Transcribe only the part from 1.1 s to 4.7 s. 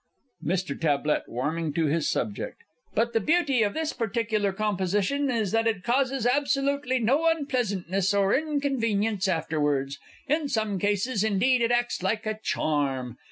T. (warming to his subject). But the beauty of this particular